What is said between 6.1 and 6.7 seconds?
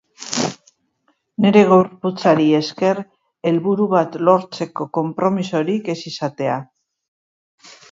izatea.